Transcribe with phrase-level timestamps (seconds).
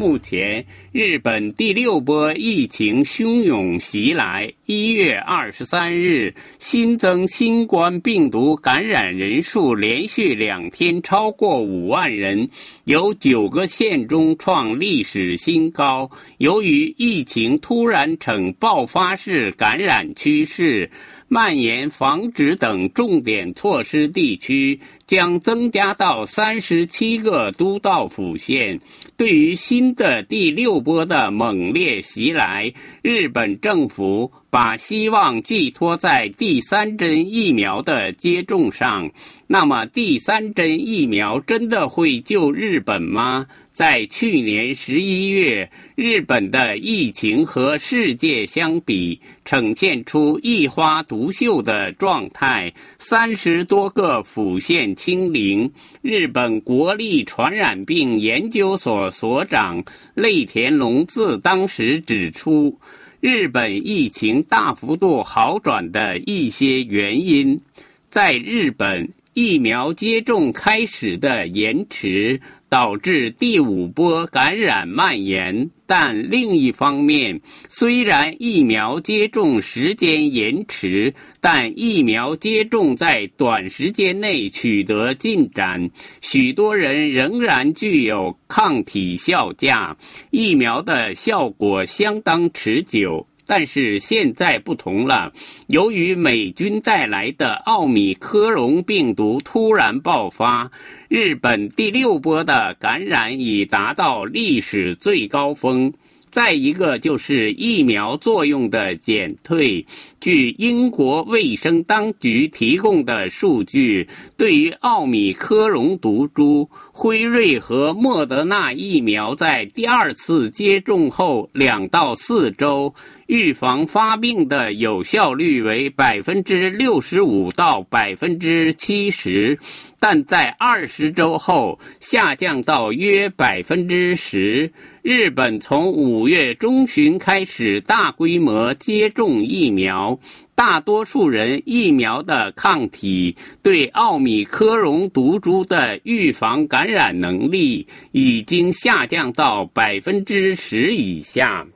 [0.00, 4.50] 目前，日本第六波疫情汹涌袭来。
[4.70, 12.48] 一月二十三日，新增新冠病毒感染人数连续两天超过五万人，
[12.84, 16.08] 有九个县中创历史新高。
[16.38, 20.88] 由于疫情突然呈爆发式感染趋势。
[21.32, 28.80] 蔓延防止等重点措施地区将增加到三十七个都道府县。
[29.16, 39.08] 对于新的第六波的猛烈袭来，日本政府把希望寄托在第三针疫苗的接种上。
[39.46, 43.46] 那么，第三针疫苗真的会救日本吗？
[43.72, 52.70] 在去年十一月，日本的疫情和世界相比，呈现出一花独秀的状态。
[52.98, 55.70] 三十多个府县清零。
[56.02, 59.82] 日本国立传染病研究所所长
[60.14, 62.76] 内田隆自当时指出，
[63.20, 67.60] 日本疫情大幅度好转的一些原因，
[68.08, 72.40] 在日本疫苗接种开始的延迟。
[72.70, 85.90] 导致第五波感染蔓延，但另一方面，虽然疫苗接种时间延迟，但疫苗接种在短时间内取得进展，
[86.20, 89.96] 许多人仍然具有抗体效价，
[90.30, 93.26] 疫苗的效果相当持久。
[93.50, 95.32] 但是现在不同了，
[95.66, 100.70] 由于美军带来的奥米克戎病毒突然爆发，
[101.08, 105.92] 日本第六波的感染已达到历史最高峰。
[106.30, 109.84] 再一个就是疫苗作用的减退。
[110.20, 122.94] 据英国卫生当局提供的数据，对于奥米克戎毒株，辉瑞和莫德纳疫苗在第二次接种后两到四周。
[123.28, 129.56] 预防发病的有效率为百分之六十五到百分之七十，
[130.00, 134.70] 但在二十周后下降到约百分之十。
[135.02, 140.09] 日本从五月中旬开始大规模接种疫苗，
[140.54, 151.66] 大多数人疫苗的抗体对奥米克戎毒株的预防感染能力已经下降到百分之十以下。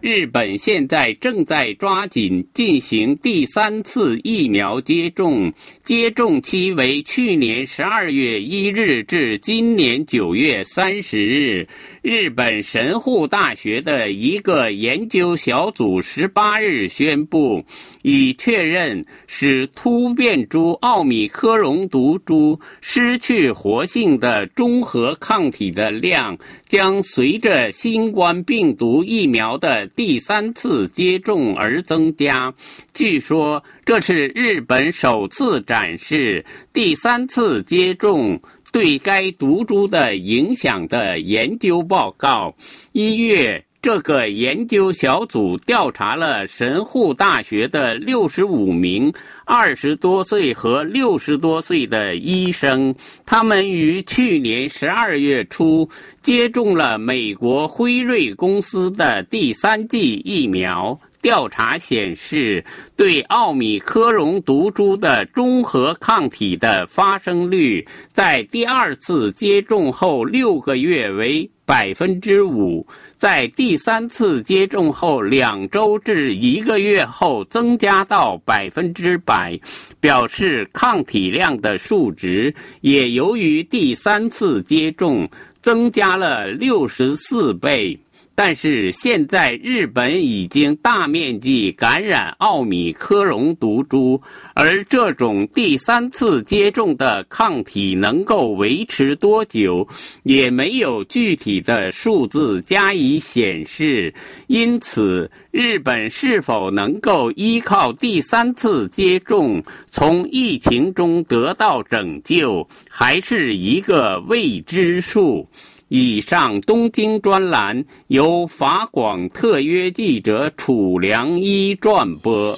[0.00, 5.52] 日本现在正在抓紧进行第三次疫苗接种，
[5.82, 11.66] 接种期为去年十二月一日至今年九月三十日。
[12.08, 17.62] 日本神户大学的一个研究小组十八日宣布，
[18.00, 26.34] 已确认使突变株奥米克戎毒株失去活性的中和抗体的量
[26.66, 32.50] 将随着新冠病毒疫苗的第三次接种而增加。
[32.94, 36.42] 据说这是日本首次展示
[36.72, 38.40] 第三次接种。
[38.70, 42.54] 对该毒株的影响的研究报告。
[42.92, 49.12] 一月，这个研究小组调查了神户大学的六十五名
[49.44, 55.88] 二十多岁和六十多岁的医生，他们于去年十二月初
[56.22, 60.98] 接种了美国辉瑞公司的第三剂疫苗。
[61.20, 62.64] 调查显示，
[62.96, 72.86] 对奥米克戎毒株的中和抗体的发生率，在第二次接种后六个月为百分之五，
[73.16, 79.58] 在第三次接种后两周至一个月后增加到百分之百，
[80.00, 85.28] 表示抗体量的数值也由于第三次接种
[85.60, 87.98] 增加了六十四倍。
[88.40, 94.22] 但是现在日本已经大面积感染奥米克戎毒株，
[94.54, 99.84] 而这种第三次接种的抗体能够维持多久，
[100.22, 104.14] 也没有具体的数字加以显示。
[104.46, 109.60] 因此，日本是否能够依靠第三次接种
[109.90, 115.44] 从疫情中得到拯救，还是一个未知数。
[115.88, 122.54] 以上东京专栏由法广特约记者楚良一撰播。